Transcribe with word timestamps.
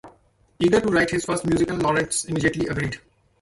Eager 0.57 0.81
to 0.81 0.87
write 0.87 1.11
his 1.11 1.25
first 1.25 1.45
musical, 1.45 1.77
Laurents 1.77 2.25
immediately 2.25 2.65
agreed. 2.65 2.99